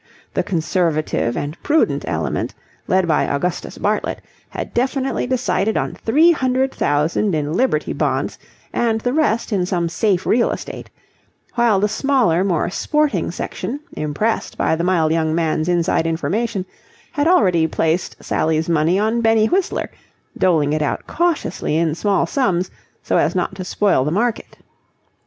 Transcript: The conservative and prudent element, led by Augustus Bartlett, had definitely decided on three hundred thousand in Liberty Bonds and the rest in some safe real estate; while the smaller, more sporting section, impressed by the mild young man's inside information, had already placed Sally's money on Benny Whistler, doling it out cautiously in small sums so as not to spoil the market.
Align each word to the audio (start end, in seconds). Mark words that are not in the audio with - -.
The 0.33 0.41
conservative 0.41 1.37
and 1.37 1.61
prudent 1.61 2.05
element, 2.07 2.55
led 2.87 3.07
by 3.07 3.25
Augustus 3.25 3.77
Bartlett, 3.77 4.19
had 4.49 4.73
definitely 4.73 5.27
decided 5.27 5.77
on 5.77 5.93
three 5.93 6.31
hundred 6.31 6.73
thousand 6.73 7.35
in 7.35 7.53
Liberty 7.53 7.93
Bonds 7.93 8.39
and 8.73 8.99
the 9.01 9.13
rest 9.13 9.53
in 9.53 9.63
some 9.67 9.89
safe 9.89 10.25
real 10.25 10.49
estate; 10.49 10.89
while 11.53 11.79
the 11.79 11.87
smaller, 11.87 12.43
more 12.43 12.67
sporting 12.71 13.29
section, 13.29 13.79
impressed 13.93 14.57
by 14.57 14.75
the 14.75 14.83
mild 14.83 15.11
young 15.11 15.35
man's 15.35 15.69
inside 15.69 16.07
information, 16.07 16.65
had 17.11 17.27
already 17.27 17.67
placed 17.67 18.15
Sally's 18.23 18.67
money 18.67 18.97
on 18.97 19.21
Benny 19.21 19.45
Whistler, 19.45 19.91
doling 20.35 20.73
it 20.73 20.81
out 20.81 21.05
cautiously 21.05 21.75
in 21.77 21.93
small 21.93 22.25
sums 22.25 22.71
so 23.03 23.17
as 23.17 23.35
not 23.35 23.53
to 23.53 23.63
spoil 23.63 24.03
the 24.03 24.09
market. 24.09 24.57